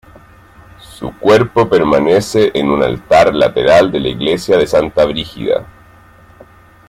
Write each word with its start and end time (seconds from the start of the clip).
Su 0.79 1.15
cuerpo 1.19 1.69
permanece 1.69 2.49
en 2.55 2.71
un 2.71 2.81
altar 2.81 3.35
lateral 3.35 3.91
de 3.91 3.99
la 3.99 4.07
Iglesia 4.09 4.57
de 4.57 4.65
Santa 4.65 5.05
Brígida. 5.05 5.67